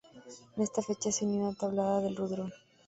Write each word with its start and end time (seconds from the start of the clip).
En 0.55 0.63
esta 0.63 0.81
fecha 0.81 1.11
se 1.11 1.25
unió 1.25 1.47
a 1.49 1.53
Tablada 1.53 2.01
del 2.01 2.15
Rudrón. 2.15 2.51